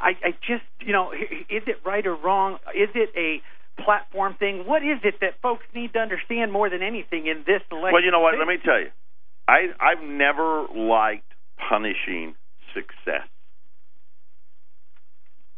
[0.00, 2.58] I, I just, you know, is it right or wrong?
[2.74, 3.42] Is it a
[3.82, 4.64] platform thing?
[4.66, 7.92] What is it that folks need to understand more than anything in this election?
[7.92, 8.38] Well, you know what?
[8.38, 8.90] Let me tell you.
[9.46, 11.30] I I've never liked
[11.68, 12.34] punishing
[12.74, 13.28] success.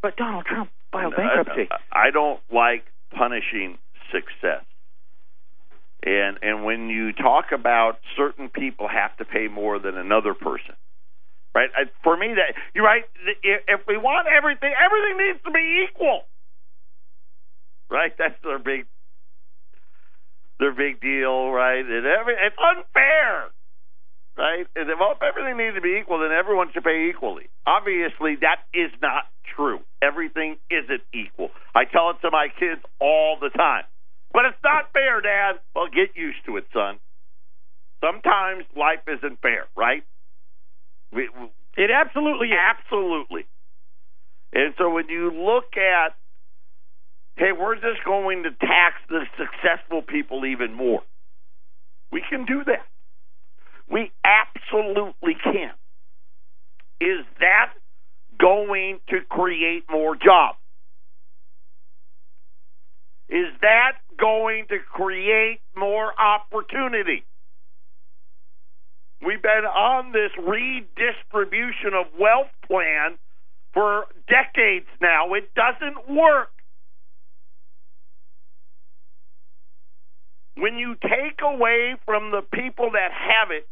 [0.01, 1.67] But Donald Trump filed bankruptcy.
[1.91, 3.77] I, I don't like punishing
[4.11, 4.63] success.
[6.03, 10.75] And and when you talk about certain people have to pay more than another person,
[11.57, 11.73] right?
[11.73, 13.01] I, for me, that you're right.
[13.41, 16.21] If, if we want everything, everything needs to be equal,
[17.89, 18.13] right?
[18.13, 18.85] That's their big
[20.59, 21.81] their big deal, right?
[21.81, 23.49] And every it's unfair,
[24.37, 24.69] right?
[24.77, 27.49] And if everything needs to be equal, then everyone should pay equally.
[27.65, 29.25] Obviously, that is not
[29.57, 29.81] true.
[30.01, 31.49] Everything isn't equal.
[31.73, 33.89] I tell it to my kids all the time.
[34.31, 35.57] But it's not fair, Dad.
[35.73, 36.99] Well, get used to it, son.
[38.03, 40.03] Sometimes life isn't fair, right?
[41.11, 41.29] We,
[41.77, 42.59] it absolutely is.
[42.59, 43.45] Absolutely.
[44.53, 46.15] And so when you look at,
[47.35, 51.01] hey, where's this going to tax the successful people even more?
[52.11, 52.85] We can do that.
[53.89, 55.71] We absolutely can.
[56.99, 57.73] Is that
[58.39, 60.57] going to create more jobs?
[63.29, 67.23] Is that going to create more opportunity?
[69.25, 73.17] We've been on this redistribution of wealth plan
[73.73, 75.33] for decades now.
[75.33, 76.49] It doesn't work.
[80.55, 83.67] When you take away from the people that have it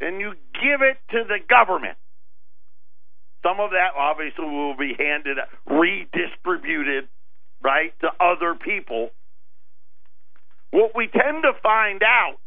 [0.00, 1.96] and you give it to the government,
[3.42, 5.36] some of that obviously will be handed,
[5.66, 7.08] redistributed,
[7.62, 9.10] right, to other people.
[10.70, 12.38] What we tend to find out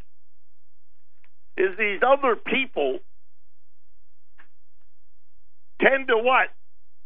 [1.57, 2.99] is these other people
[5.81, 6.49] tend to what?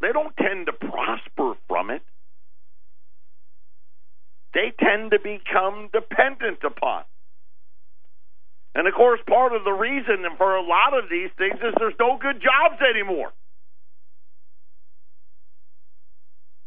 [0.02, 2.02] They don't tend to prosper from it.
[4.54, 7.04] They tend to become dependent upon.
[8.74, 12.00] And of course, part of the reason for a lot of these things is there's
[12.00, 13.32] no good jobs anymore.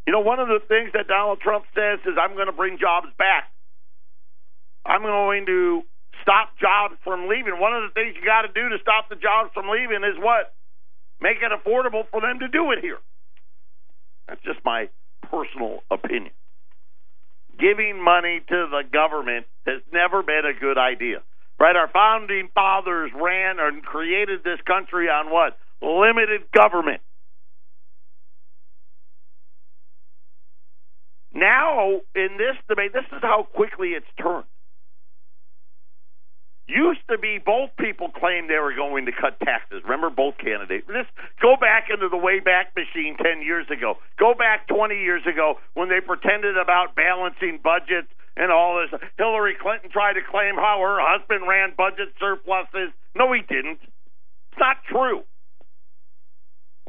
[0.07, 2.76] You know, one of the things that Donald Trump says is, I'm going to bring
[2.78, 3.45] jobs back.
[4.85, 5.83] I'm going to
[6.23, 7.59] stop jobs from leaving.
[7.59, 10.16] One of the things you got to do to stop the jobs from leaving is
[10.18, 10.55] what?
[11.20, 12.99] Make it affordable for them to do it here.
[14.27, 14.89] That's just my
[15.31, 16.33] personal opinion.
[17.59, 21.23] Giving money to the government has never been a good idea.
[21.61, 21.77] Right?
[21.77, 25.59] Our founding fathers ran and created this country on what?
[25.81, 27.01] Limited government.
[31.35, 34.45] Now, in this debate, this is how quickly it's turned.
[36.73, 39.85] Used to be both people claimed they were going to cut taxes.
[39.85, 40.89] Remember both candidates.
[40.89, 44.01] Just go back into the Wayback Machine 10 years ago.
[44.18, 48.09] Go back 20 years ago when they pretended about balancing budgets
[48.41, 48.89] and all this.
[49.18, 52.89] Hillary Clinton tried to claim how her husband ran budget surpluses.
[53.14, 53.85] No, he didn't.
[53.85, 55.29] It's not true.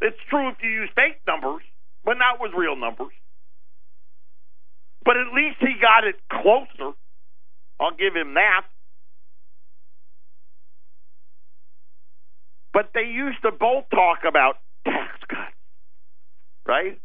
[0.01, 1.63] It's true if you use fake numbers,
[2.05, 3.11] but not with real numbers.
[5.03, 6.95] But at least he got it closer.
[7.79, 8.63] I'll give him that.
[12.73, 14.55] But they used to both talk about
[14.85, 15.55] tax cuts,
[16.67, 16.99] right?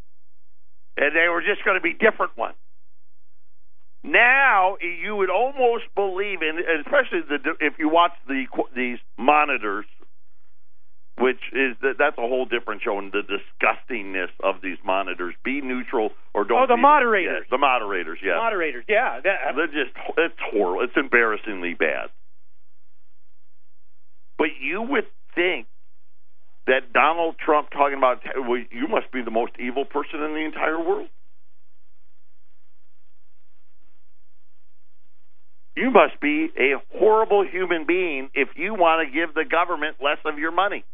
[0.97, 2.57] And they were just going to be different ones.
[4.03, 9.85] Now you would almost believe in, especially the, if you watch the these monitors,
[11.19, 15.35] which is that's a whole different show, and the disgustingness of these monitors.
[15.45, 16.63] Be neutral or don't.
[16.63, 17.47] Oh, the moderators.
[17.51, 18.37] the moderators, yeah.
[18.37, 19.21] Moderators, yeah.
[19.23, 20.85] That, They're just it's horrible.
[20.85, 22.09] It's embarrassingly bad.
[24.39, 25.67] But you would think
[26.67, 30.45] that Donald Trump talking about well, you must be the most evil person in the
[30.45, 31.09] entire world.
[35.77, 40.19] You must be a horrible human being if you want to give the government less
[40.25, 40.85] of your money.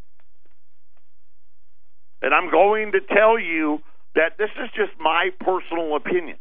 [2.21, 3.79] And I'm going to tell you
[4.15, 6.37] that this is just my personal opinion.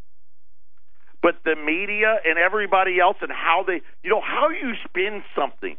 [1.22, 5.76] But the media and everybody else and how they, you know, how you spin something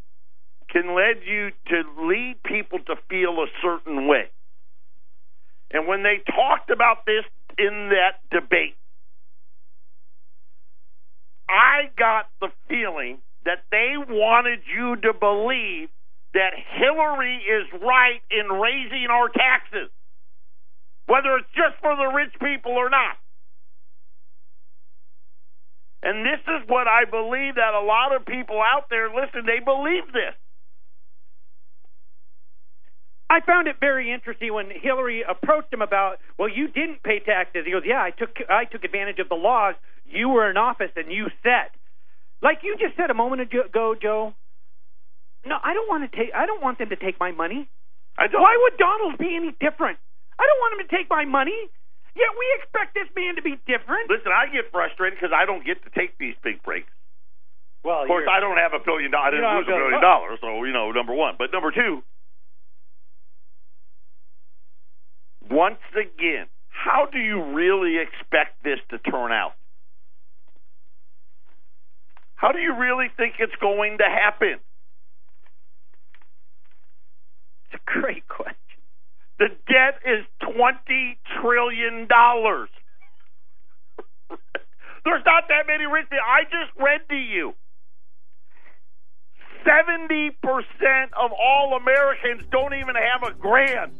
[0.76, 4.26] can lead you to lead people to feel a certain way.
[5.72, 7.24] And when they talked about this
[7.58, 8.76] in that debate,
[11.48, 15.88] I got the feeling that they wanted you to believe
[16.34, 19.90] that Hillary is right in raising our taxes,
[21.06, 23.16] whether it's just for the rich people or not.
[26.04, 29.64] And this is what I believe that a lot of people out there, listen, they
[29.64, 30.36] believe this.
[33.30, 37.66] I found it very interesting when Hillary approached him about, well, you didn't pay taxes.
[37.66, 40.92] He goes, yeah, I took I took advantage of the laws you were in office
[40.96, 41.74] and you set.
[42.42, 44.34] Like you just said a moment ago, Joe.
[45.46, 46.30] No, I don't want to take.
[46.34, 47.68] I don't want them to take my money.
[48.18, 49.98] Why would Donald be any different?
[50.38, 51.58] I don't want him to take my money.
[52.16, 54.08] Yet we expect this man to be different.
[54.08, 56.88] Listen, I get frustrated because I don't get to take these big breaks.
[57.84, 59.36] Well, of course, I don't have a billion dollars.
[59.36, 61.36] I didn't lose a billion dollars, so you know, number one.
[61.38, 62.02] But number two,
[65.50, 69.54] once again, how do you really expect this to turn out?
[72.36, 74.60] How do you really think it's going to happen?
[77.66, 78.56] It's a great question.
[79.40, 82.08] The debt is $20 trillion.
[85.06, 86.26] There's not that many rich people.
[86.26, 87.54] I just read to you.
[89.66, 90.32] 70%
[91.18, 93.92] of all Americans don't even have a grand.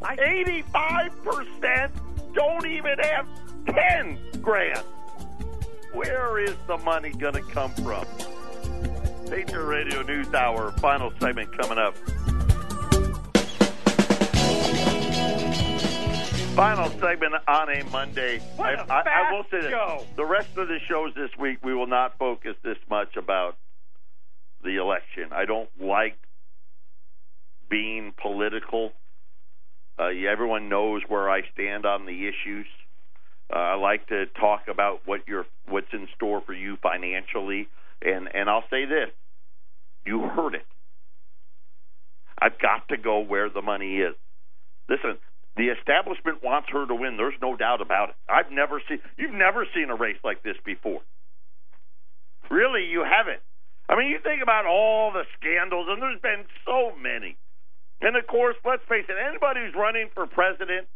[0.00, 1.90] 85%
[2.34, 3.26] don't even have
[3.66, 4.82] 10 grand.
[5.92, 8.06] Where is the money going to come from?
[9.28, 11.94] Patriot Radio News Hour, final segment coming up.
[16.56, 18.38] Final segment on a Monday.
[18.56, 20.06] What I a I- I will say show.
[20.16, 23.56] The rest of the shows this week, we will not focus this much about
[24.62, 25.32] the election.
[25.32, 26.18] I don't like
[27.70, 28.92] being political.
[29.98, 32.66] Uh, everyone knows where I stand on the issues.
[33.52, 37.68] Uh, I like to talk about what you're, what's in store for you financially,
[38.00, 39.10] and and I'll say this:
[40.06, 40.66] you heard it.
[42.40, 44.14] I've got to go where the money is.
[44.88, 45.18] Listen,
[45.56, 47.16] the establishment wants her to win.
[47.16, 48.16] There's no doubt about it.
[48.28, 51.02] I've never seen you've never seen a race like this before.
[52.50, 53.40] Really, you haven't.
[53.88, 57.36] I mean, you think about all the scandals, and there's been so many.
[58.02, 60.88] And of course, let's face it, anybody who's running for president,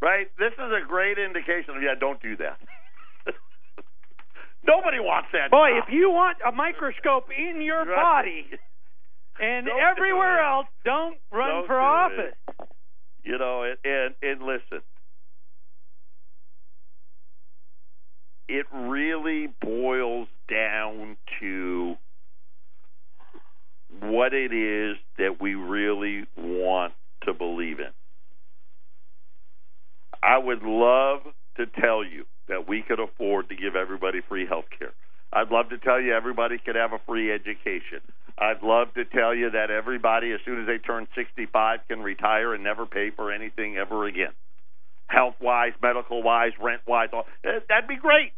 [0.00, 0.28] right?
[0.38, 2.58] This is a great indication of yeah, don't do that.
[4.66, 5.50] Nobody wants that.
[5.50, 5.84] Boy, job.
[5.88, 7.96] if you want a microscope in your Right.
[7.96, 8.46] body
[9.40, 12.32] and Don't everywhere else, don't run Don't for office.
[12.48, 12.66] it.
[13.24, 14.82] You know, and, and and listen,
[18.48, 21.96] it really boils down to
[24.00, 26.92] what it is that we really want
[27.24, 27.90] to believe in.
[30.22, 31.20] I would love
[31.56, 34.92] to tell you that we could afford to give everybody free health care.
[35.32, 38.00] I'd love to tell you everybody could have a free education.
[38.38, 42.54] I'd love to tell you that everybody, as soon as they turn 65, can retire
[42.54, 44.32] and never pay for anything ever again.
[45.06, 47.08] Health wise, medical wise, rent wise,
[47.44, 48.32] eh, that'd be great.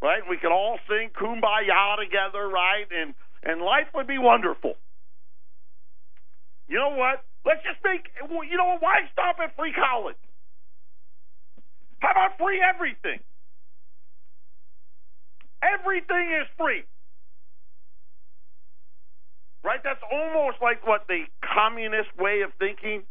[0.00, 0.22] Right?
[0.28, 2.86] We could all sing kumbaya together, right?
[2.90, 4.74] And and life would be wonderful.
[6.68, 7.24] You know what?
[7.44, 8.82] Let's just make, you know what?
[8.82, 10.16] Why stop at free college?
[12.00, 13.20] How about free everything?
[15.62, 16.82] Everything is free.
[19.64, 19.80] Right?
[19.82, 21.24] That's almost like what the
[21.54, 23.02] communist way of thinking.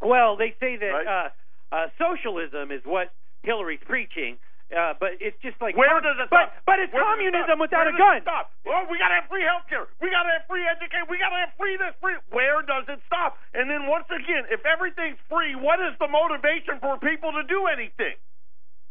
[0.00, 1.06] Well, they say that Right.
[1.06, 3.12] uh, uh, socialism is what
[3.42, 4.38] Hillary's preaching,
[4.72, 6.54] uh, but it's just like Where does it stop?
[6.64, 8.16] but it's Where does it communism without Where a does gun.
[8.20, 8.44] it Stop.
[8.64, 9.84] Well, we got to have free health care.
[10.00, 11.04] We got to have free education.
[11.12, 12.16] We got to have free this, free.
[12.32, 13.36] Where does it stop?
[13.52, 17.68] And then once again, if everything's free, what is the motivation for people to do
[17.68, 18.16] anything?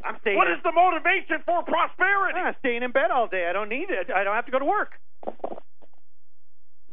[0.06, 0.38] I'm staying.
[0.38, 2.38] What in, is the motivation for prosperity?
[2.38, 3.48] I'm staying in bed all day.
[3.50, 4.12] I don't need it.
[4.12, 5.00] I don't have to go to work.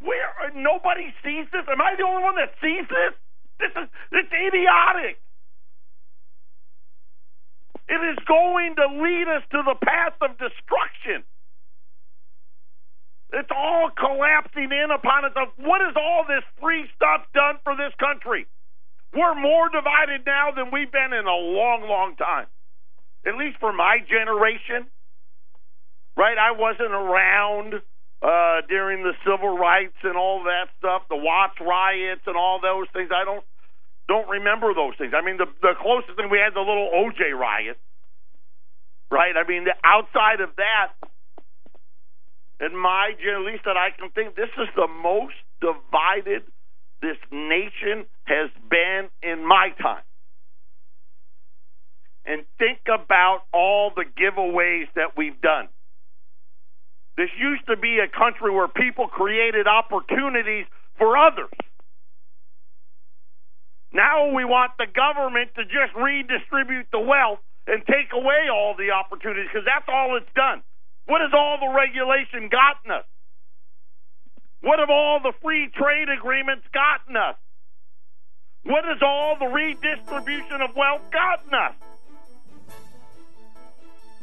[0.01, 1.66] Where uh, nobody sees this?
[1.68, 3.12] Am I the only one that sees this?
[3.61, 5.20] This is it's idiotic.
[7.91, 11.26] It is going to lead us to the path of destruction.
[13.32, 15.51] It's all collapsing in upon itself.
[15.59, 18.47] What has all this free stuff done for this country?
[19.12, 22.47] We're more divided now than we've been in a long, long time.
[23.26, 24.86] At least for my generation.
[26.16, 26.38] Right?
[26.38, 27.74] I wasn't around
[28.22, 32.86] uh, during the civil rights and all that stuff, the Watts riots and all those
[32.93, 33.11] things.
[33.11, 33.45] I don't
[34.11, 35.15] don't remember those things.
[35.15, 37.79] I mean, the the closest thing we had the little OJ riot,
[39.09, 39.39] right?
[39.39, 40.99] I mean, the, outside of that,
[42.59, 46.43] in my at least that I can think, this is the most divided
[47.01, 50.03] this nation has been in my time.
[52.27, 55.69] And think about all the giveaways that we've done.
[57.17, 60.67] This used to be a country where people created opportunities
[60.99, 61.49] for others.
[63.93, 68.91] Now we want the government to just redistribute the wealth and take away all the
[68.91, 70.62] opportunities because that's all it's done.
[71.07, 73.05] What has all the regulation gotten us?
[74.62, 77.36] What have all the free trade agreements gotten us?
[78.62, 81.74] What has all the redistribution of wealth gotten us?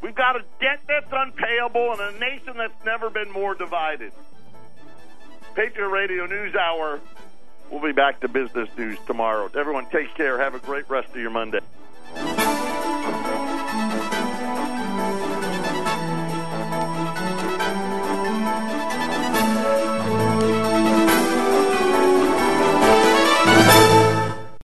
[0.02, 4.12] We've got a debt that's unpayable and a nation that's never been more divided.
[5.56, 7.02] Patriot Radio News Hour.
[7.70, 9.50] We'll be back to business news tomorrow.
[9.56, 10.40] Everyone, take care.
[10.40, 11.60] Have a great rest of your Monday.